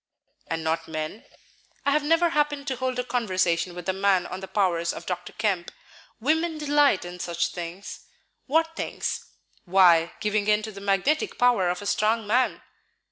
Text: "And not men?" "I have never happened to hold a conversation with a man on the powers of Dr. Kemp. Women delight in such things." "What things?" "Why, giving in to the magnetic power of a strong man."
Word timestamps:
"And 0.47 0.63
not 0.63 0.87
men?" 0.87 1.25
"I 1.85 1.91
have 1.91 2.03
never 2.03 2.29
happened 2.29 2.65
to 2.69 2.75
hold 2.75 2.97
a 2.97 3.03
conversation 3.03 3.75
with 3.75 3.87
a 3.87 3.93
man 3.93 4.25
on 4.25 4.39
the 4.39 4.47
powers 4.47 4.93
of 4.93 5.05
Dr. 5.05 5.31
Kemp. 5.31 5.69
Women 6.19 6.57
delight 6.57 7.05
in 7.05 7.19
such 7.19 7.49
things." 7.49 7.99
"What 8.47 8.75
things?" 8.75 9.23
"Why, 9.65 10.13
giving 10.19 10.47
in 10.47 10.63
to 10.63 10.71
the 10.71 10.81
magnetic 10.81 11.37
power 11.37 11.69
of 11.69 11.83
a 11.83 11.85
strong 11.85 12.25
man." 12.25 12.63